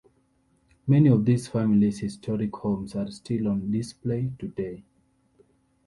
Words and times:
Many 0.87 1.09
of 1.09 1.25
these 1.25 1.47
families 1.47 1.99
historic 1.99 2.55
homes 2.55 2.95
are 2.95 3.11
still 3.11 3.47
on 3.49 3.69
display 3.71 4.31
today. 4.39 4.83